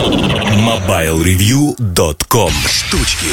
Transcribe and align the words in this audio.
MobileReview.com 0.00 2.50
Штучки 2.66 3.26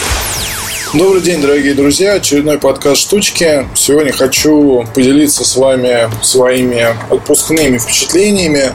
Добрый 0.93 1.21
день, 1.21 1.40
дорогие 1.40 1.74
друзья. 1.74 2.16
Очередной 2.16 2.59
подкаст 2.59 3.04
«Штучки». 3.04 3.66
Сегодня 3.74 4.12
хочу 4.12 4.83
поделиться 4.93 5.45
с 5.45 5.55
вами 5.55 6.09
своими 6.21 6.88
отпускными 7.09 7.77
впечатлениями. 7.77 8.73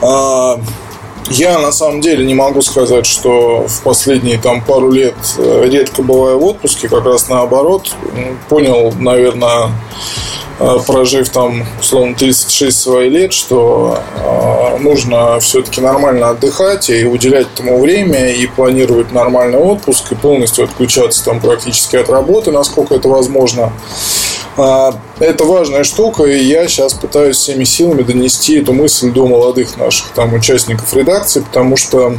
А, 0.00 0.60
я 1.30 1.60
на 1.60 1.70
самом 1.70 2.00
деле 2.00 2.26
не 2.26 2.34
могу 2.34 2.60
сказать, 2.60 3.06
что 3.06 3.68
в 3.68 3.82
последние 3.82 4.38
там 4.38 4.60
пару 4.60 4.90
лет 4.90 5.14
э, 5.38 5.68
редко 5.70 6.02
бываю 6.02 6.40
в 6.40 6.44
отпуске, 6.44 6.88
как 6.88 7.04
раз 7.04 7.28
наоборот. 7.28 7.94
Понял, 8.48 8.92
наверное, 8.98 9.68
прожив 10.86 11.28
там, 11.30 11.64
условно, 11.80 12.14
36 12.14 12.80
своих 12.80 13.12
лет, 13.12 13.32
что 13.32 13.98
э, 14.16 14.78
нужно 14.78 15.40
все-таки 15.40 15.80
нормально 15.80 16.30
отдыхать 16.30 16.90
и 16.90 17.04
уделять 17.04 17.46
этому 17.54 17.80
время, 17.80 18.30
и 18.30 18.46
планировать 18.46 19.12
нормальный 19.12 19.58
отпуск, 19.58 20.12
и 20.12 20.14
полностью 20.14 20.64
отключаться 20.64 21.24
там 21.24 21.40
практически 21.40 21.96
от 21.96 22.08
работы, 22.08 22.50
насколько 22.50 22.94
это 22.94 23.08
возможно. 23.08 23.72
Э, 24.56 24.92
это 25.18 25.44
важная 25.44 25.84
штука, 25.84 26.24
и 26.24 26.42
я 26.44 26.68
сейчас 26.68 26.94
пытаюсь 26.94 27.36
всеми 27.36 27.64
силами 27.64 28.02
донести 28.02 28.60
эту 28.60 28.72
мысль 28.72 29.10
до 29.10 29.26
молодых 29.26 29.76
наших 29.76 30.08
там 30.08 30.34
участников 30.34 30.94
редакции, 30.94 31.40
потому 31.40 31.76
что 31.76 32.14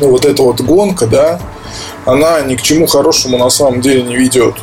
ну, 0.00 0.10
вот 0.10 0.24
эта 0.24 0.42
вот 0.42 0.60
гонка, 0.60 1.06
да, 1.06 1.40
она 2.04 2.40
ни 2.40 2.56
к 2.56 2.62
чему 2.62 2.86
хорошему 2.86 3.38
на 3.38 3.50
самом 3.50 3.80
деле 3.80 4.02
не 4.02 4.16
ведет. 4.16 4.54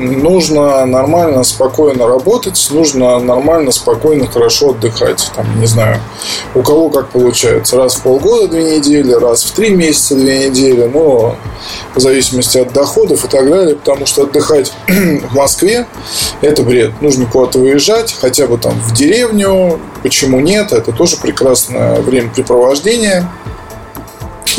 Нужно 0.00 0.86
нормально, 0.86 1.44
спокойно 1.44 2.06
работать, 2.06 2.68
нужно 2.70 3.18
нормально, 3.18 3.70
спокойно, 3.70 4.26
хорошо 4.26 4.70
отдыхать. 4.70 5.30
Там, 5.36 5.60
не 5.60 5.66
знаю, 5.66 6.00
у 6.54 6.62
кого 6.62 6.88
как 6.88 7.10
получается. 7.10 7.76
Раз 7.76 7.96
в 7.96 8.02
полгода 8.02 8.48
две 8.48 8.78
недели, 8.78 9.12
раз 9.12 9.44
в 9.44 9.52
три 9.52 9.70
месяца 9.70 10.14
две 10.14 10.48
недели. 10.48 10.90
Но 10.92 11.36
в 11.94 12.00
зависимости 12.00 12.58
от 12.58 12.72
доходов 12.72 13.24
и 13.24 13.28
так 13.28 13.48
далее. 13.48 13.76
Потому 13.76 14.06
что 14.06 14.22
отдыхать 14.22 14.72
в 14.88 15.34
Москве– 15.34 15.86
это 16.40 16.62
бред. 16.62 16.92
Нужно 17.02 17.26
куда-то 17.26 17.58
выезжать, 17.58 18.16
хотя 18.18 18.46
бы 18.46 18.56
там 18.56 18.80
в 18.80 18.94
деревню. 18.94 19.78
Почему 20.02 20.40
нет? 20.40 20.72
Это 20.72 20.92
тоже 20.92 21.16
прекрасное 21.18 22.00
времяпрепровождение. 22.00 23.28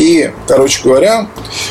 И, 0.01 0.31
короче 0.47 0.81
говоря, 0.83 1.27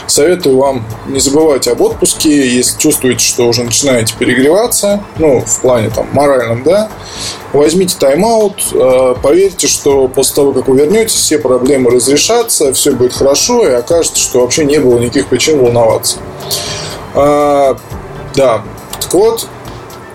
советую 0.07 0.57
вам 0.57 0.87
не 1.09 1.19
забывать 1.19 1.67
об 1.67 1.81
отпуске, 1.81 2.49
если 2.49 2.79
чувствуете, 2.79 3.25
что 3.25 3.49
уже 3.49 3.65
начинаете 3.65 4.15
перегреваться, 4.17 5.03
ну, 5.19 5.41
в 5.41 5.61
плане 5.61 5.91
там 5.91 6.07
моральном, 6.13 6.63
да, 6.63 6.91
возьмите 7.53 7.97
тайм-аут, 7.99 8.69
э, 8.73 9.15
поверьте, 9.21 9.67
что 9.67 10.07
после 10.07 10.37
того, 10.37 10.53
как 10.53 10.69
вы 10.69 10.79
вернетесь, 10.79 11.15
все 11.15 11.41
проблемы 11.41 11.91
разрешатся, 11.91 12.73
все 12.73 12.93
будет 12.93 13.15
хорошо, 13.15 13.67
и 13.67 13.73
окажется, 13.73 14.23
что 14.23 14.43
вообще 14.43 14.65
не 14.65 14.79
было 14.79 15.01
никаких 15.01 15.27
причин 15.27 15.59
волноваться. 15.59 16.19
А, 17.17 17.77
да, 18.37 18.63
так 19.01 19.13
вот, 19.13 19.49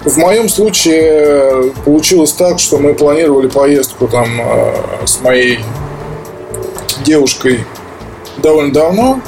в 0.05 0.17
моем 0.17 0.47
случае 0.47 1.73
получилось 1.83 2.31
так, 2.31 2.59
что 2.59 2.77
мы 2.77 2.93
планировали 2.93 3.49
поездку 3.49 4.07
там 4.07 4.39
э, 4.39 5.05
с 5.05 5.19
моей 5.19 5.59
девушкой 7.03 7.65
довольно 8.45 8.73
давно. 8.73 9.21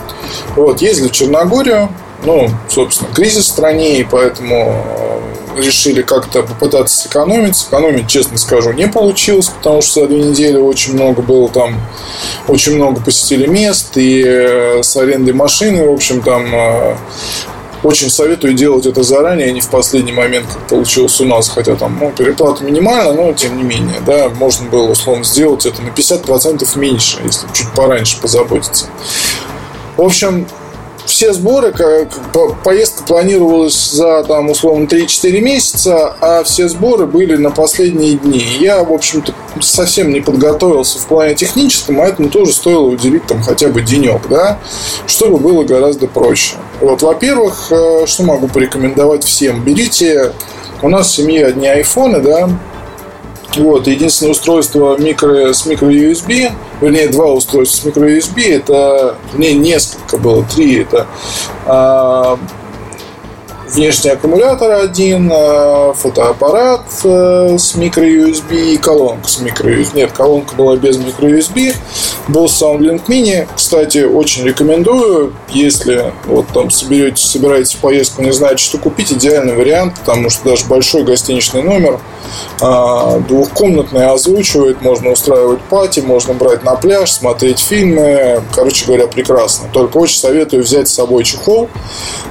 Вот, 0.55 0.81
ездили 0.81 1.07
в 1.07 1.11
Черногорию. 1.11 1.89
Ну, 2.23 2.49
собственно, 2.69 3.13
кризис 3.13 3.45
в 3.45 3.49
стране, 3.49 3.99
и 3.99 4.03
поэтому 4.03 4.83
э, 5.55 5.61
решили 5.61 6.01
как-то 6.01 6.41
попытаться 6.41 7.03
сэкономить. 7.03 7.55
Сэкономить, 7.55 8.07
честно 8.07 8.38
скажу, 8.38 8.71
не 8.71 8.88
получилось, 8.88 9.49
потому 9.49 9.81
что 9.81 10.01
за 10.01 10.07
две 10.07 10.23
недели 10.23 10.57
очень 10.57 10.93
много 10.93 11.21
было 11.21 11.47
там, 11.49 11.79
очень 12.47 12.75
много 12.75 13.01
посетили 13.01 13.45
мест, 13.45 13.97
и 13.97 14.23
э, 14.25 14.81
с 14.81 14.97
арендой 14.97 15.33
машины, 15.33 15.88
в 15.88 15.93
общем, 15.93 16.21
там 16.21 16.47
э, 16.53 16.95
очень 17.83 18.09
советую 18.09 18.53
делать 18.53 18.86
это 18.86 19.03
заранее, 19.03 19.50
а 19.50 19.52
не 19.52 19.61
в 19.61 19.70
последний 19.70 20.11
момент, 20.11 20.47
как 20.47 20.68
получилось 20.68 21.19
у 21.22 21.25
нас. 21.25 21.50
Хотя 21.50 21.75
там 21.75 21.97
ну, 22.00 22.12
переплата 22.12 22.63
минимальна, 22.63 23.13
но 23.13 23.34
тем 23.34 23.57
не 23.57 23.63
менее, 23.63 24.00
да, 24.06 24.29
можно 24.29 24.69
было 24.69 24.91
условно 24.91 25.24
сделать 25.24 25.66
это 25.66 25.81
на 25.81 25.90
50% 25.90 26.78
меньше, 26.78 27.19
если 27.24 27.47
чуть 27.53 27.72
пораньше 27.74 28.19
позаботиться. 28.19 28.88
В 29.96 30.01
общем, 30.01 30.47
все 31.07 31.34
сборы, 31.34 31.72
как, 31.72 32.09
поездка 32.63 33.03
планировалась 33.03 33.91
за, 33.91 34.23
там, 34.23 34.50
условно, 34.50 34.85
3-4 34.85 35.40
месяца, 35.40 36.16
а 36.22 36.44
все 36.44 36.68
сборы 36.68 37.06
были 37.06 37.35
на 37.35 37.50
последние 37.50 38.13
дни. 38.13 38.44
Я, 38.59 38.84
в 38.84 38.94
общем-то, 38.94 39.34
совсем 39.62 40.12
не 40.12 40.22
подготовился 40.22 41.00
в 41.00 41.07
плане 41.07 41.35
техническом, 41.35 42.01
а 42.01 42.06
этому 42.06 42.29
тоже 42.29 42.53
стоило 42.53 42.84
уделить 42.84 43.25
там 43.25 43.41
хотя 43.41 43.69
бы 43.69 43.81
денек, 43.81 44.28
да, 44.29 44.59
чтобы 45.07 45.38
было 45.38 45.63
гораздо 45.63 46.07
проще. 46.07 46.56
Вот, 46.81 47.01
во-первых, 47.01 47.72
э, 47.72 48.06
что 48.06 48.24
могу 48.24 48.47
порекомендовать 48.47 49.24
всем? 49.24 49.63
Берите, 49.63 50.34
у 50.81 50.89
нас 50.89 51.07
в 51.07 51.16
семье 51.16 51.47
одни 51.47 51.68
айфоны, 51.68 52.19
да, 52.19 52.50
вот, 53.57 53.88
единственное 53.88 54.31
устройство 54.31 54.97
микро, 54.97 55.53
с 55.53 55.66
микро-USB, 55.66 56.51
вернее, 56.81 57.07
два 57.07 57.28
устройства 57.31 57.81
с 57.81 57.85
микро-USB, 57.85 58.50
это, 58.50 59.18
не, 59.34 59.53
несколько 59.53 60.18
было, 60.18 60.44
три, 60.44 60.81
это 60.81 61.07
а, 61.66 62.40
внешний 63.69 64.11
аккумулятор 64.11 64.72
один, 64.72 65.29
а, 65.33 65.94
фотоаппарат 65.94 66.81
э, 67.03 67.57
с 67.57 67.75
микро-USB 67.75 68.73
и 68.73 68.78
колонка 68.78 69.29
с 69.29 69.39
микро-USB. 69.39 69.95
Нет, 69.95 70.11
колонка 70.11 70.55
была 70.55 70.75
без 70.75 70.97
микро-USB. 70.97 71.75
Был 72.27 72.45
SoundLink 72.45 73.06
Mini. 73.07 73.47
Кстати, 73.56 74.03
очень 74.03 74.44
рекомендую, 74.45 75.33
если 75.50 76.11
вот 76.25 76.47
там 76.53 76.69
соберетесь, 76.69 77.25
собираетесь 77.25 77.75
поездку, 77.75 78.22
не 78.22 78.31
знаете, 78.31 78.63
что 78.63 78.77
купить, 78.77 79.11
идеальный 79.11 79.56
вариант, 79.56 79.95
потому 80.00 80.29
что 80.29 80.50
даже 80.50 80.66
большой 80.66 81.03
гостиничный 81.03 81.63
номер 81.63 82.00
а, 82.61 83.19
двухкомнатный 83.19 84.07
озвучивает, 84.07 84.81
можно 84.81 85.11
устраивать 85.11 85.61
пати, 85.61 86.00
можно 86.00 86.33
брать 86.33 86.63
на 86.63 86.75
пляж, 86.75 87.11
смотреть 87.11 87.59
фильмы. 87.59 88.41
Короче 88.53 88.85
говоря, 88.85 89.07
прекрасно. 89.07 89.69
Только 89.72 89.97
очень 89.97 90.17
советую 90.17 90.63
взять 90.63 90.88
с 90.88 90.94
собой 90.94 91.23
чехол 91.23 91.69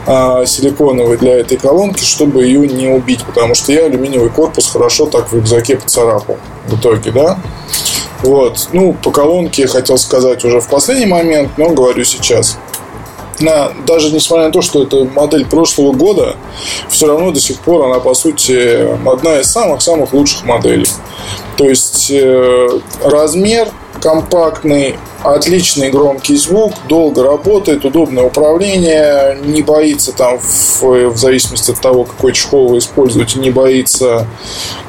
а, 0.06 0.44
силиконовый 0.46 1.19
для 1.26 1.41
этой 1.41 1.59
колонки, 1.59 2.04
чтобы 2.04 2.44
ее 2.44 2.69
не 2.69 2.87
убить, 2.87 3.25
потому 3.25 3.56
что 3.56 3.72
я 3.72 3.87
алюминиевый 3.87 4.31
корпус 4.31 4.70
хорошо 4.70 5.06
так 5.06 5.32
в 5.32 5.34
рюкзаке 5.34 5.76
поцарапал 5.76 6.38
в 6.69 6.78
итоге, 6.78 7.10
да. 7.10 7.38
Вот. 8.22 8.69
Ну, 8.72 8.92
по 8.92 9.10
колонке 9.10 9.66
хотел 9.66 9.98
сказать 9.98 10.44
уже 10.44 10.60
в 10.60 10.69
последний 10.69 11.06
момент, 11.06 11.50
но 11.56 11.70
говорю 11.70 12.04
сейчас. 12.04 12.59
На, 13.41 13.72
даже 13.87 14.12
несмотря 14.12 14.47
на 14.47 14.53
то, 14.53 14.62
что 14.62 14.84
это 14.84 15.04
модель 15.04 15.44
прошлого 15.47 15.92
года, 15.92 16.37
все 16.88 17.09
равно 17.09 17.32
до 17.32 17.41
сих 17.41 17.58
пор 17.58 17.87
она, 17.87 17.98
по 17.98 18.14
сути, 18.14 18.87
одна 19.06 19.41
из 19.41 19.50
самых-самых 19.50 20.12
лучших 20.14 20.44
моделей. 20.44 20.87
То 21.56 21.69
есть 21.69 22.08
э, 22.10 22.69
размер 23.03 23.69
компактный, 24.00 24.97
отличный 25.34 25.91
громкий 25.91 26.37
звук, 26.37 26.75
долго 26.88 27.22
работает, 27.22 27.84
удобное 27.84 28.25
управление, 28.25 29.38
не 29.44 29.62
боится 29.62 30.12
там, 30.12 30.38
в, 30.38 30.82
в 30.82 31.16
зависимости 31.16 31.70
от 31.70 31.81
того, 31.81 32.04
какой 32.04 32.32
чехол 32.32 32.69
вы 32.69 32.78
используете, 32.78 33.38
не 33.41 33.50
боится 33.50 34.26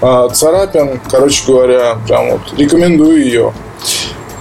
э, 0.02 0.30
царапин. 0.34 1.00
Короче 1.10 1.44
говоря, 1.48 1.98
прям 2.08 2.32
вот 2.32 2.42
рекомендую 2.58 3.24
ее. 3.24 3.54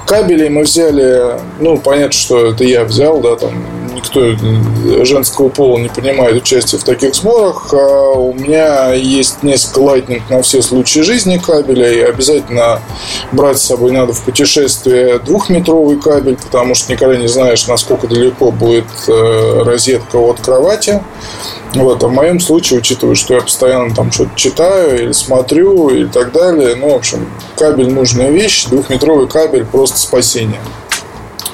Кабели 0.07 0.49
мы 0.49 0.62
взяли, 0.62 1.41
ну, 1.59 1.79
понятно, 1.79 2.13
что 2.13 2.47
это 2.47 2.63
я 2.65 2.84
взял, 2.84 3.21
да, 3.21 3.37
там 3.37 3.53
никто 4.06 5.05
женского 5.05 5.49
пола 5.49 5.78
не 5.78 5.89
принимает 5.89 6.37
участие 6.37 6.81
в 6.81 6.84
таких 6.84 7.15
сборах. 7.15 7.72
А 7.72 8.12
у 8.12 8.33
меня 8.33 8.93
есть 8.93 9.43
несколько 9.43 9.81
лайтнинг 9.81 10.28
на 10.31 10.43
все 10.43 10.62
случаи 10.62 11.00
жизни 11.00 11.39
кабеля, 11.39 11.93
и 11.93 12.00
обязательно 12.00 12.81
брать 13.33 13.59
с 13.59 13.66
собой 13.66 13.93
надо 13.93 14.12
в 14.12 14.22
путешествие 14.22 15.19
двухметровый 15.19 15.99
кабель, 15.99 16.37
потому 16.37 16.75
что 16.75 16.93
никогда 16.93 17.16
не 17.16 17.28
знаешь, 17.28 17.66
насколько 17.66 18.07
далеко 18.07 18.51
будет 18.51 18.86
э, 19.09 19.63
розетка 19.65 20.16
от 20.16 20.41
кровати. 20.41 21.03
Вот, 21.75 22.03
а 22.03 22.09
в 22.09 22.13
моем 22.13 22.41
случае, 22.41 22.78
учитывая, 22.78 23.15
что 23.15 23.34
я 23.34 23.41
постоянно 23.41 23.95
там 23.95 24.10
что-то 24.10 24.31
читаю 24.34 25.03
или 25.03 25.13
смотрю 25.13 25.91
и 25.91 26.07
так 26.07 26.33
далее, 26.33 26.75
ну, 26.75 26.91
в 26.91 26.95
общем, 26.95 27.28
кабель 27.57 27.92
нужная 27.92 28.31
вещь, 28.31 28.66
двухметровый 28.66 29.28
кабель 29.28 29.66
просто 29.66 29.98
спасение. 29.98 30.60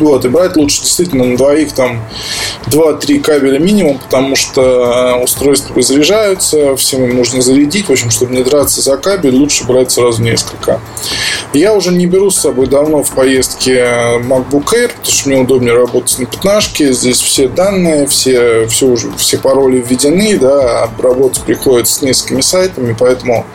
Вот, 0.03 0.25
и 0.25 0.29
брать 0.29 0.57
лучше 0.57 0.83
действительно 0.83 1.23
на 1.23 1.37
двоих 1.37 1.75
там 1.75 2.01
2-3 2.67 3.21
кабеля 3.21 3.61
минимум, 3.61 4.01
потому 4.01 4.35
что 4.35 4.61
э, 4.61 5.23
устройства 5.23 5.77
разряжаются, 5.77 6.75
всем 6.75 7.05
им 7.05 7.15
нужно 7.15 7.41
зарядить. 7.41 7.87
В 7.87 7.93
общем, 7.93 8.11
чтобы 8.11 8.35
не 8.35 8.43
драться 8.43 8.81
за 8.81 8.97
кабель, 8.97 9.37
лучше 9.37 9.63
брать 9.65 9.93
сразу 9.93 10.21
несколько. 10.21 10.81
Я 11.53 11.73
уже 11.73 11.93
не 11.93 12.07
беру 12.07 12.33
с 12.33 12.41
собой 12.41 12.67
давно 12.67 13.05
в 13.05 13.13
поездке 13.13 13.85
MacBook 14.25 14.73
Air, 14.75 14.89
потому 14.89 15.05
что 15.05 15.29
мне 15.29 15.39
удобнее 15.39 15.75
работать 15.75 16.19
на 16.19 16.27
пятнашке. 16.27 16.93
Здесь 16.93 17.21
все 17.21 17.47
данные, 17.47 18.09
все, 18.09 18.67
все, 18.67 18.87
уже, 18.89 19.13
все 19.17 19.39
пароли 19.39 19.79
введены, 19.79 20.37
да, 20.37 20.91
работать 20.99 21.45
приходится 21.45 21.95
с 21.95 22.03
несколькими 22.03 22.41
сайтами, 22.41 22.97
поэтому 22.99 23.47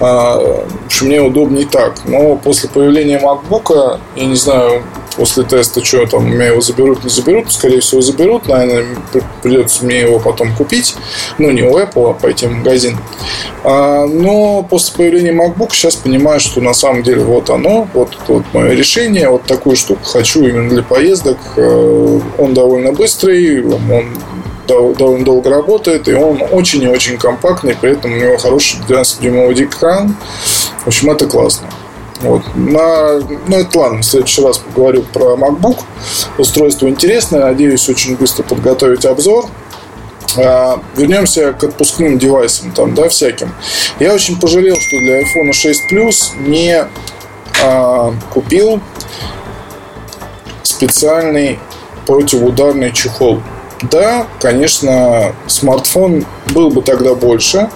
а, 0.00 0.36
в 0.38 0.86
общем, 0.86 1.06
мне 1.06 1.20
удобнее 1.20 1.66
так. 1.66 1.94
Но 2.06 2.34
после 2.34 2.68
появления 2.68 3.20
MacBook, 3.20 4.00
я 4.16 4.24
не 4.24 4.34
знаю, 4.34 4.82
после 5.16 5.44
теста, 5.44 5.84
что 5.84 6.06
там, 6.06 6.24
у 6.24 6.28
меня 6.28 6.46
его 6.46 6.60
заберут, 6.60 7.04
не 7.04 7.10
заберут. 7.10 7.52
Скорее 7.52 7.80
всего, 7.80 8.00
заберут. 8.00 8.46
Наверное, 8.48 8.96
придется 9.42 9.84
мне 9.84 10.00
его 10.00 10.18
потом 10.18 10.54
купить. 10.54 10.96
Ну, 11.38 11.50
не 11.50 11.62
у 11.62 11.78
Apple, 11.78 12.10
а 12.10 12.12
пойти 12.12 12.46
в 12.46 12.52
магазин. 12.52 12.98
А, 13.64 14.06
но 14.06 14.62
после 14.62 14.94
появления 14.96 15.32
MacBook 15.32 15.72
сейчас 15.72 15.96
понимаю, 15.96 16.40
что 16.40 16.60
на 16.60 16.74
самом 16.74 17.02
деле 17.02 17.22
вот 17.22 17.50
оно, 17.50 17.88
вот, 17.94 18.16
вот 18.28 18.44
мое 18.52 18.72
решение. 18.72 19.28
Вот 19.28 19.44
такую 19.44 19.76
штуку 19.76 20.04
хочу 20.04 20.46
именно 20.46 20.68
для 20.68 20.82
поездок. 20.82 21.38
Э, 21.56 22.20
он 22.38 22.54
довольно 22.54 22.92
быстрый, 22.92 23.64
он 23.66 24.16
довольно 24.66 25.24
долго 25.24 25.50
работает, 25.50 26.08
и 26.08 26.14
он 26.14 26.42
очень 26.50 26.82
и 26.82 26.88
очень 26.88 27.18
компактный, 27.18 27.76
при 27.80 27.92
этом 27.92 28.12
у 28.12 28.16
него 28.16 28.36
хороший 28.36 28.80
12-дюймовый 28.88 29.64
экран. 29.64 30.16
В 30.84 30.88
общем, 30.88 31.10
это 31.10 31.26
классно. 31.26 31.68
Вот. 32.20 32.42
На, 32.54 33.20
ну, 33.46 33.56
это 33.56 33.78
ладно, 33.78 34.00
в 34.00 34.04
следующий 34.04 34.42
раз 34.42 34.58
поговорю 34.58 35.02
про 35.12 35.36
MacBook. 35.36 35.78
Устройство 36.38 36.88
интересное, 36.88 37.44
надеюсь, 37.44 37.88
очень 37.88 38.16
быстро 38.16 38.42
подготовить 38.42 39.04
обзор. 39.04 39.46
А, 40.38 40.80
вернемся 40.96 41.52
к 41.52 41.64
отпускным 41.64 42.18
девайсам, 42.18 42.72
там, 42.72 42.94
да, 42.94 43.08
всяким. 43.08 43.54
Я 44.00 44.14
очень 44.14 44.38
пожалел, 44.38 44.76
что 44.76 44.98
для 44.98 45.22
iPhone 45.22 45.52
6 45.52 45.92
Plus 45.92 46.36
не 46.40 46.86
а, 47.62 48.14
купил 48.32 48.80
специальный 50.62 51.58
противоударный 52.06 52.92
чехол. 52.92 53.40
Да, 53.82 54.26
конечно, 54.40 55.34
смартфон 55.46 56.24
был 56.54 56.70
бы 56.70 56.82
тогда 56.82 57.14
больше, 57.14 57.68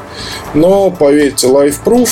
но 0.54 0.90
поверьте, 0.90 1.46
LifeProof 1.46 2.08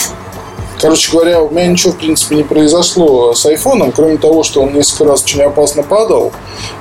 Короче 0.81 1.11
говоря, 1.11 1.43
у 1.43 1.51
меня 1.51 1.67
ничего, 1.67 1.93
в 1.93 1.99
принципе, 1.99 2.37
не 2.37 2.45
произошло 2.45 3.35
с 3.35 3.45
айфоном, 3.47 3.91
кроме 3.91 4.17
того, 4.17 4.45
что 4.45 4.63
он 4.63 4.73
несколько 4.73 5.11
раз 5.11 5.25
очень 5.25 5.43
опасно 5.43 5.83
падал, 5.83 6.33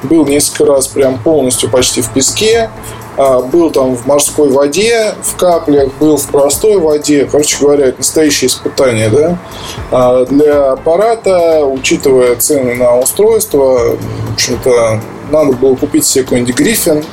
был 0.04 0.26
несколько 0.26 0.66
раз 0.66 0.88
прям 0.88 1.18
полностью 1.18 1.70
почти 1.70 2.02
в 2.02 2.14
песке, 2.14 2.70
а, 3.18 3.42
был 3.42 3.72
там 3.72 3.96
в 3.96 4.06
морской 4.06 4.50
воде, 4.50 5.16
в 5.24 5.36
каплях, 5.36 5.92
был 6.00 6.18
в 6.18 6.28
простой 6.28 6.78
воде. 6.78 7.28
Короче 7.32 7.58
говоря, 7.60 7.88
это 7.88 7.98
настоящее 7.98 8.50
испытание, 8.50 9.10
да. 9.10 9.38
А, 9.92 10.26
для 10.26 10.74
аппарата, 10.74 11.66
учитывая 11.66 12.36
цены 12.36 12.76
на 12.76 13.00
устройство, 13.00 13.98
в 14.30 14.34
общем-то, 14.34 15.02
надо 15.32 15.54
было 15.54 15.76
купить 15.76 16.06
себе 16.06 16.24
какой-нибудь 16.24 16.60
Griffin 16.60 17.04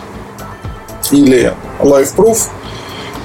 или 1.11 1.55
LifeProof– 1.81 2.39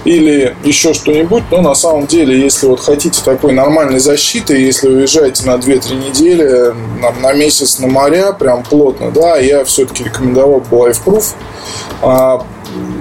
или 0.06 0.56
еще 0.64 0.94
что-нибудь, 0.94 1.44
но 1.52 1.62
на 1.62 1.76
самом 1.76 2.08
деле, 2.08 2.40
если 2.40 2.68
вот 2.68 2.80
хотите 2.80 3.22
такой 3.24 3.54
нормальной 3.54 4.00
защиты, 4.00 4.58
если 4.58 4.88
уезжаете 4.88 5.46
на 5.46 5.56
2-3 5.56 6.10
недели, 6.10 6.74
на, 7.02 7.12
на 7.12 7.34
месяц 7.34 7.80
на 7.80 7.88
моря, 7.88 8.32
прям 8.32 8.64
плотно, 8.64 9.12
да, 9.12 9.38
я 9.38 9.64
все-таки 9.66 10.04
рекомендовал 10.04 10.62
бы 10.62 10.78
LifeProof. 10.78 11.34
А, 12.02 12.46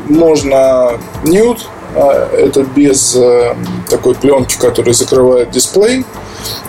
можно 0.08 0.98
Nude, 1.24 1.60
а, 1.94 2.28
это 2.34 2.62
без 2.62 3.14
а, 3.16 3.56
такой 3.88 4.14
пленки, 4.14 4.56
которая 4.58 4.94
закрывает 4.94 5.50
дисплей, 5.50 6.04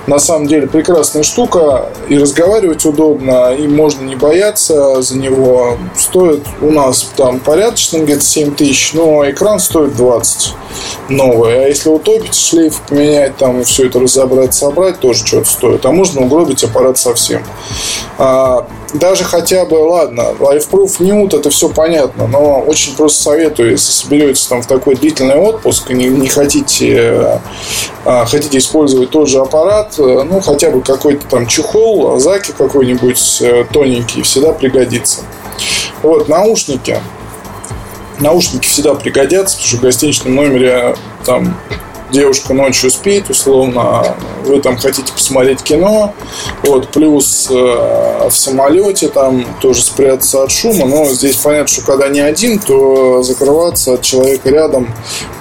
на 0.07 0.19
самом 0.19 0.48
деле 0.48 0.68
прекрасная 0.68 1.24
штука. 1.24 1.89
И 2.07 2.18
разговаривать 2.18 2.86
удобно, 2.86 3.54
и 3.54 3.68
можно 3.68 4.04
не 4.06 4.16
бояться 4.16 5.01
за 5.01 5.18
него. 5.18 5.77
Стоит 5.95 6.45
у 6.62 6.71
нас 6.71 7.12
там 7.16 7.39
порядочно, 7.39 8.00
где-то 8.00 8.21
7 8.21 8.56
тысяч, 8.56 8.94
но 8.94 9.30
экран 9.30 9.60
стоит 9.60 9.95
20 9.95 10.54
новый. 11.10 11.63
А 11.63 11.68
если 11.68 11.89
утопить, 11.89 12.36
шлейф 12.36 12.81
поменять, 12.88 13.38
там 13.38 13.63
все 13.63 13.88
это 13.88 14.00
разобрать, 14.00 14.54
собрать, 14.54 15.00
тоже 15.00 15.25
что-то 15.25 15.50
стоит. 15.50 15.86
А 15.86 15.92
можно 15.92 16.22
угробить 16.22 16.63
аппарат 16.63 16.98
совсем. 16.98 17.44
А, 18.18 18.68
даже 18.94 19.24
хотя 19.24 19.65
бы, 19.65 19.75
ладно, 19.75 20.33
LifeProof, 20.39 21.00
Newt, 21.00 21.38
это 21.38 21.50
все 21.50 21.69
понятно, 21.69 22.27
но 22.27 22.59
очень 22.62 22.95
просто 22.95 23.24
советую, 23.24 23.71
если 23.71 23.91
соберетесь 23.91 24.45
там 24.47 24.62
в 24.62 24.68
такой 24.68 24.95
длительный 24.95 25.36
отпуск 25.36 25.89
не, 25.89 26.07
не 26.07 26.27
хотите, 26.27 27.41
а, 28.06 28.25
хотите 28.25 28.57
использовать 28.57 29.12
тот 29.12 29.27
же 29.27 29.39
аппарат, 29.39 29.95
э, 29.97 30.24
ну, 30.30 30.39
хотя 30.41 30.71
бы 30.71 30.81
какой-то 30.81 31.25
там 31.27 31.47
чехол, 31.47 32.19
заки 32.19 32.51
какой-нибудь 32.51 33.41
э, 33.41 33.65
тоненький 33.71 34.21
всегда 34.24 34.53
пригодится. 34.53 35.21
Вот, 36.01 36.27
наушники. 36.27 37.00
Наушники 38.19 38.68
всегда 38.68 38.95
пригодятся, 38.95 39.56
потому 39.56 39.68
что 39.68 39.77
в 39.77 39.81
гостиничном 39.81 40.36
номере 40.36 40.95
там 41.25 41.57
девушка 42.12 42.54
ночью 42.54 42.90
спит, 42.92 43.30
условно, 43.30 44.16
вы 44.46 44.62
там 44.62 44.78
хотите 44.78 45.12
посмотреть 45.12 45.62
кино, 45.62 46.14
вот, 46.64 46.90
плюс 46.90 47.48
э, 47.50 48.30
в 48.30 48.36
самолете 48.36 49.10
там 49.10 49.46
тоже 49.62 49.82
спрятаться 49.82 50.44
от 50.44 50.52
шума, 50.52 50.86
но 50.86 51.06
здесь 51.06 51.36
понятно, 51.38 51.68
что 51.68 51.82
когда 51.84 52.08
не 52.10 52.20
один, 52.20 52.60
то 52.60 53.24
закрываться 53.24 53.94
от 53.94 54.02
человека 54.02 54.50
рядом 54.50 54.94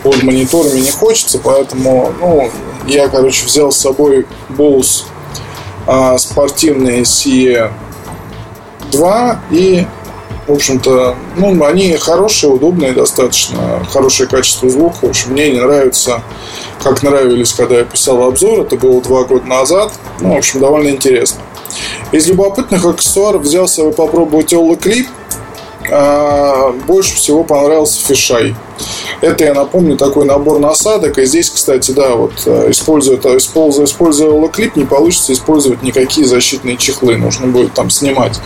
под 0.02 0.22
мониторами 0.22 0.80
не 0.80 0.90
хочется, 0.90 1.38
поэтому, 1.42 2.12
ну, 2.20 2.50
я, 2.86 3.08
короче, 3.08 3.46
взял 3.46 3.72
с 3.72 3.78
собой 3.78 4.26
Bose 4.50 5.04
э, 5.86 6.18
спортивные 6.18 7.02
CE 7.02 7.70
2 8.90 9.40
и 9.50 9.86
в 10.48 10.52
общем-то, 10.52 11.14
ну, 11.36 11.64
они 11.64 11.94
хорошие, 11.96 12.50
удобные 12.50 12.92
достаточно, 12.92 13.84
хорошее 13.90 14.28
качество 14.28 14.70
звука. 14.70 14.96
В 15.02 15.10
общем, 15.10 15.32
мне 15.32 15.52
не 15.52 15.60
нравится, 15.60 16.22
как 16.82 17.02
нравились, 17.02 17.52
когда 17.52 17.76
я 17.76 17.84
писал 17.84 18.22
обзор. 18.22 18.60
Это 18.60 18.76
было 18.76 19.02
два 19.02 19.24
года 19.24 19.46
назад. 19.46 19.92
Ну, 20.20 20.34
в 20.34 20.38
общем, 20.38 20.60
довольно 20.60 20.88
интересно. 20.88 21.40
Из 22.12 22.26
любопытных 22.26 22.84
аксессуаров 22.84 23.42
взял 23.42 23.68
себе 23.68 23.92
попробовать 23.92 24.54
Ola 24.54 24.78
Clip. 24.78 25.06
А, 25.90 26.72
больше 26.86 27.16
всего 27.16 27.44
понравился 27.44 28.04
фишай. 28.04 28.54
Это, 29.20 29.44
я 29.44 29.54
напомню, 29.54 29.96
такой 29.96 30.24
набор 30.24 30.58
насадок. 30.58 31.18
И 31.18 31.24
здесь, 31.24 31.50
кстати, 31.50 31.90
да, 31.90 32.14
вот 32.14 32.32
э, 32.46 32.70
используя, 32.70 33.18
используя, 33.36 33.86
используя 33.86 34.30
локлип, 34.30 34.76
не 34.76 34.84
получится 34.84 35.32
использовать 35.32 35.82
никакие 35.82 36.26
защитные 36.26 36.76
чехлы. 36.76 37.16
Нужно 37.16 37.48
будет 37.48 37.74
там 37.74 37.90
снимать. 37.90 38.40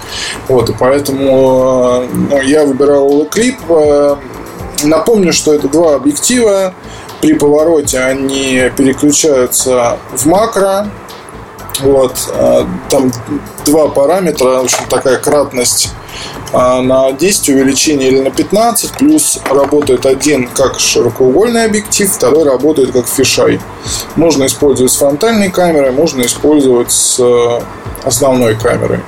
Вот, 0.49 0.71
и 0.71 0.75
поэтому 0.79 2.05
э, 2.05 2.09
ну, 2.31 2.41
я 2.41 2.65
выбирал 2.65 3.06
локлип. 3.12 3.59
Э, 3.69 4.17
напомню, 4.85 5.33
что 5.33 5.53
это 5.53 5.69
два 5.69 5.97
объектива. 5.97 6.75
При 7.21 7.35
повороте 7.35 8.00
они 8.00 8.71
переключаются 8.77 9.99
в 10.12 10.27
макро. 10.27 10.88
Вот, 11.81 12.15
там 12.91 13.11
два 13.65 13.88
параметра, 13.88 14.59
в 14.59 14.65
общем, 14.65 14.85
такая 14.91 15.17
кратность 15.17 15.91
на 16.52 17.12
10 17.12 17.49
увеличение 17.50 18.09
или 18.09 18.21
на 18.21 18.30
15, 18.30 18.92
плюс 18.99 19.40
работает 19.50 20.06
один 20.06 20.49
как 20.49 20.78
широкоугольный 20.78 21.64
объектив, 21.64 22.11
второй 22.11 22.44
работает 22.44 22.92
как 22.92 23.06
фишай. 23.06 23.61
Можно 24.16 24.47
использовать 24.47 24.92
с 24.92 24.97
фронтальной 24.97 25.50
камерой, 25.50 25.92
можно 25.92 26.23
использовать 26.23 26.92
с 26.92 27.18
э, 27.18 27.61
основной 28.04 28.56
камерой. 28.56 29.00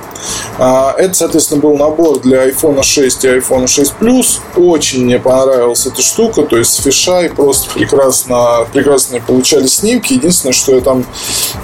А, 0.57 0.95
это, 0.97 1.13
соответственно, 1.13 1.61
был 1.61 1.77
набор 1.77 2.19
для 2.19 2.47
iPhone 2.47 2.81
6 2.81 3.25
и 3.25 3.27
iPhone 3.27 3.67
6 3.67 3.93
Plus. 3.99 4.39
Очень 4.55 5.05
мне 5.05 5.19
понравилась 5.19 5.85
эта 5.85 6.01
штука. 6.01 6.43
То 6.43 6.57
есть 6.57 6.73
с 6.73 6.83
фишай 6.83 7.29
просто 7.29 7.69
прекрасно, 7.73 8.65
прекрасно 8.71 9.19
получали 9.19 9.67
снимки. 9.67 10.13
Единственное, 10.13 10.53
что 10.53 10.75
я 10.75 10.81
там 10.81 11.05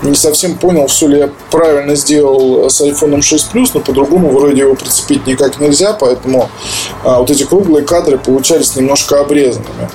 не 0.02 0.16
совсем 0.16 0.58
понял, 0.58 0.88
все 0.88 1.08
ли 1.08 1.18
я 1.20 1.30
правильно 1.50 1.96
сделал 1.96 2.70
с 2.70 2.82
iPhone 2.82 3.22
6 3.22 3.52
Plus, 3.54 3.72
но 3.74 3.80
по-другому 3.80 4.30
вроде 4.30 4.62
его 4.62 4.76
прицепить 4.76 5.26
никак 5.26 5.60
нельзя, 5.60 5.94
поэтому 5.94 6.50
а, 7.04 7.20
вот 7.20 7.32
эти 7.32 7.44
круглые 7.44 7.86
кадры 7.86 8.18
получались 8.18 8.76
немножко 8.76 9.20
обрезанными. 9.20 9.90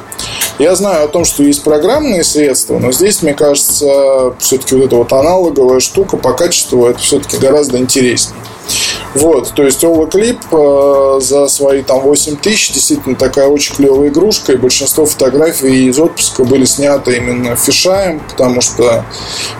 Я 0.59 0.75
знаю 0.75 1.05
о 1.05 1.09
том, 1.09 1.27
что 1.27 1.43
есть 1.43 1.63
программные 1.63 2.25
средства, 2.25 2.79
но 2.79 2.91
здесь, 2.91 3.23
мне 3.23 3.35
кажется, 3.35 4.35
все-таки 4.39 4.75
вот 4.75 4.85
эта 4.85 4.97
вот 4.97 5.13
аналоговая 5.13 5.81
штука 5.81 6.17
по 6.17 6.33
качеству 6.33 6.87
это 6.87 6.99
все-таки 6.99 7.37
гораздо 7.37 7.77
интереснее. 7.77 8.41
Вот, 9.17 9.53
то 9.55 9.63
есть 9.63 9.83
Clip 9.83 10.39
э, 10.53 11.21
за 11.23 11.49
свои 11.49 11.83
там 11.83 12.01
8 12.01 12.37
тысяч 12.37 12.73
действительно 12.73 13.17
такая 13.17 13.49
очень 13.49 13.75
клевая 13.75 14.09
игрушка, 14.09 14.53
и 14.53 14.57
большинство 14.57 15.07
фотографий 15.07 15.87
из 15.89 15.99
отпуска 15.99 16.45
были 16.45 16.67
сняты 16.67 17.17
именно 17.17 17.57
фишаем, 17.57 18.21
потому 18.21 18.61
что 18.61 19.07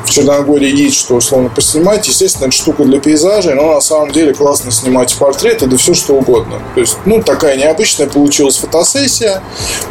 в 0.05 0.11
Черногории 0.11 0.71
есть 0.71 0.97
что 0.97 1.15
условно 1.15 1.49
поснимать. 1.49 2.07
Естественно, 2.07 2.49
это 2.49 2.55
штука 2.55 2.85
для 2.85 3.01
пейзажей, 3.01 3.55
но 3.55 3.73
на 3.73 3.81
самом 3.81 4.13
деле 4.13 4.35
классно 4.35 4.71
снимать 4.71 5.17
портреты, 5.19 5.67
да 5.67 5.79
все 5.79 5.95
что 5.95 6.17
угодно. 6.17 6.61
То 6.75 6.81
есть, 6.83 6.99
ну, 7.07 7.23
такая 7.23 7.57
необычная 7.57 8.09
получилась 8.09 8.59
фотосессия. 8.59 9.43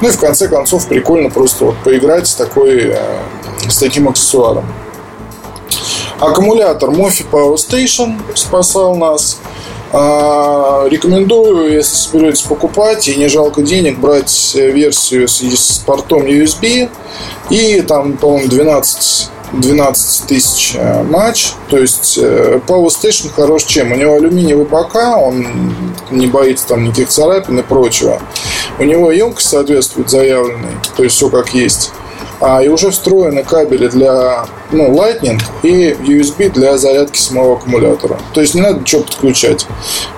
Ну 0.01 0.09
и 0.09 0.11
в 0.11 0.19
конце 0.19 0.47
концов 0.47 0.87
прикольно 0.87 1.31
просто 1.31 1.65
вот 1.65 1.75
поиграть 1.83 2.27
с 2.27 2.35
такой, 2.35 2.91
э, 2.91 2.97
с 3.67 3.77
таким 3.79 4.07
аксессуаром. 4.09 4.65
Аккумулятор 6.19 6.89
Mofi 6.91 7.25
Power 7.29 7.55
Station 7.55 8.15
спасал 8.35 8.95
нас. 8.95 9.39
А, 9.91 10.87
рекомендую, 10.89 11.71
если 11.71 11.95
соберетесь 11.95 12.41
покупать 12.41 13.07
и 13.07 13.15
не 13.15 13.27
жалко 13.27 13.61
денег, 13.61 13.99
брать 13.99 14.55
версию 14.55 15.27
с, 15.27 15.83
портом 15.85 16.23
USB 16.25 16.89
и 17.49 17.81
там, 17.81 18.17
по-моему, 18.17 18.49
12 18.49 19.29
12 19.53 20.27
тысяч 20.27 20.75
э, 20.75 21.03
матч. 21.03 21.53
То 21.69 21.77
есть 21.77 22.17
э, 22.21 22.59
Power 22.67 22.87
Station 22.87 23.29
хорош 23.33 23.63
чем? 23.63 23.91
У 23.91 23.95
него 23.95 24.15
алюминиевые 24.15 24.65
бока, 24.65 25.17
он 25.17 25.47
не 26.11 26.27
боится 26.27 26.67
там 26.67 26.83
никаких 26.83 27.09
царапин 27.09 27.59
и 27.59 27.61
прочего. 27.61 28.19
У 28.79 28.83
него 28.83 29.11
емкость 29.11 29.49
соответствует 29.49 30.09
заявленной, 30.09 30.71
то 30.97 31.03
есть 31.03 31.15
все 31.15 31.29
как 31.29 31.53
есть 31.53 31.91
а, 32.39 32.61
и 32.61 32.67
уже 32.67 32.91
встроены 32.91 33.43
кабели 33.43 33.87
для 33.87 34.45
ну, 34.71 34.93
Lightning 34.93 35.39
и 35.63 35.91
USB 35.91 36.49
для 36.49 36.77
зарядки 36.77 37.17
самого 37.17 37.57
аккумулятора. 37.57 38.19
То 38.33 38.41
есть 38.41 38.55
не 38.55 38.61
надо 38.61 38.79
ничего 38.79 39.03
подключать. 39.03 39.65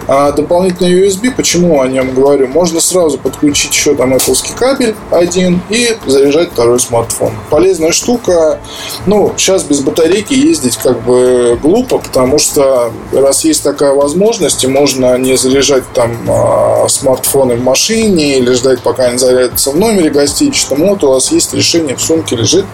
А 0.07 0.31
дополнительный 0.31 1.05
USB, 1.05 1.31
почему 1.35 1.81
о 1.81 1.87
нем 1.87 2.13
говорю, 2.13 2.47
можно 2.47 2.79
сразу 2.79 3.17
подключить 3.17 3.73
еще 3.73 3.93
там 3.93 4.13
Apple 4.13 4.37
кабель 4.57 4.95
один 5.11 5.61
и 5.69 5.97
заряжать 6.05 6.51
второй 6.53 6.79
смартфон. 6.79 7.33
Полезная 7.49 7.91
штука. 7.91 8.59
Ну, 9.05 9.33
сейчас 9.35 9.63
без 9.63 9.81
батарейки 9.81 10.33
ездить 10.33 10.77
как 10.77 11.01
бы 11.03 11.59
глупо, 11.61 11.97
потому 11.97 12.39
что 12.39 12.93
раз 13.11 13.43
есть 13.43 13.63
такая 13.63 13.91
возможность, 13.91 14.63
и 14.63 14.67
можно 14.67 15.17
не 15.17 15.35
заряжать 15.35 15.83
там 15.93 16.17
а, 16.29 16.87
смартфоны 16.87 17.55
в 17.55 17.63
машине 17.63 18.37
или 18.37 18.53
ждать, 18.53 18.81
пока 18.81 19.05
они 19.05 19.17
зарядятся 19.17 19.71
в 19.71 19.77
номере 19.77 20.09
гостиничном, 20.09 20.87
вот 20.87 21.03
у 21.03 21.09
вас 21.09 21.31
есть 21.31 21.53
решение 21.53 21.95
сумке 22.07 22.35
лежит, 22.35 22.65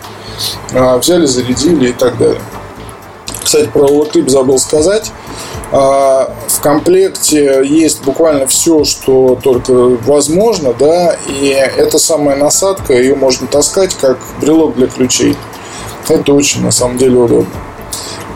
а, 0.73 0.97
взяли, 0.97 1.25
зарядили 1.25 1.89
и 1.89 1.93
так 1.93 2.17
далее. 2.17 2.41
Кстати, 3.43 3.67
про 3.67 3.85
локлип 3.85 4.29
забыл 4.29 4.57
сказать. 4.57 5.11
А, 5.71 6.33
в 6.47 6.61
комплекте 6.61 7.61
есть 7.65 8.03
буквально 8.03 8.45
все, 8.47 8.83
что 8.83 9.37
только 9.41 9.73
возможно, 9.73 10.73
да, 10.73 11.15
и 11.27 11.47
эта 11.47 11.97
самая 11.97 12.35
насадка, 12.35 12.93
ее 12.93 13.15
можно 13.15 13.47
таскать 13.47 13.95
как 13.95 14.19
брелок 14.39 14.75
для 14.75 14.87
ключей. 14.87 15.35
Это 16.07 16.33
очень, 16.33 16.61
на 16.61 16.71
самом 16.71 16.97
деле, 16.97 17.17
удобно. 17.17 17.53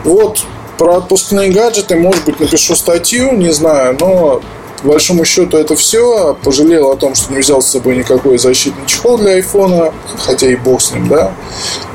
Вот, 0.04 0.40
про 0.78 0.98
отпускные 0.98 1.52
гаджеты, 1.52 1.96
может 1.96 2.26
быть, 2.26 2.40
напишу 2.40 2.76
статью, 2.76 3.34
не 3.34 3.52
знаю, 3.52 3.98
но 4.00 4.42
по 4.82 4.90
большому 4.90 5.26
счету 5.26 5.58
это 5.58 5.76
все. 5.76 6.38
Пожалел 6.44 6.92
о 6.92 6.96
том, 6.96 7.16
что 7.16 7.34
не 7.34 7.40
взял 7.40 7.62
с 7.62 7.68
собой 7.68 7.98
никакой 7.98 8.38
защитный 8.38 8.86
чехол 8.86 9.18
для 9.18 9.32
айфона, 9.32 9.94
хотя 10.26 10.48
и 10.48 10.56
бог 10.56 10.82
с 10.82 10.92
ним, 10.92 11.08
да. 11.08 11.32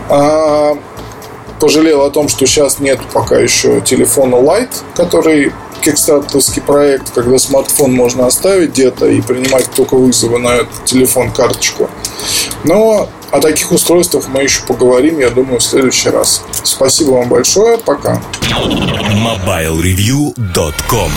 А, 0.09 0.77
пожалел 1.61 2.03
о 2.03 2.11
том, 2.11 2.29
что 2.29 2.47
сейчас 2.47 2.81
нет 2.81 2.99
пока 3.13 3.39
еще 3.39 3.81
телефона 3.81 4.37
Lite, 4.37 4.83
который 4.97 5.53
кикстартовский 5.83 6.63
проект, 6.63 7.11
когда 7.11 7.39
смартфон 7.39 7.93
можно 7.93 8.27
оставить 8.27 8.71
где-то 8.71 9.07
и 9.07 9.21
принимать 9.21 9.71
только 9.71 9.97
вызовы 9.97 10.39
на 10.39 10.49
этот 10.49 10.85
телефон 10.85 11.31
карточку. 11.31 11.91
Но 12.65 13.09
о 13.31 13.41
таких 13.41 13.71
устройствах 13.73 14.29
мы 14.29 14.43
еще 14.43 14.63
поговорим, 14.65 15.19
я 15.19 15.31
думаю, 15.31 15.61
в 15.61 15.63
следующий 15.63 16.11
раз. 16.11 16.43
Спасибо 16.63 17.13
вам 17.13 17.29
большое, 17.29 17.79
пока. 17.79 18.21
MobileReview.com 18.51 21.11